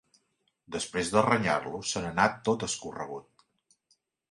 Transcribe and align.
Després 0.75 1.11
de 1.15 1.23
renyar-lo, 1.25 1.83
se 1.91 2.03
n'anà 2.07 2.27
tot 2.51 2.67
escorregut. 2.71 3.49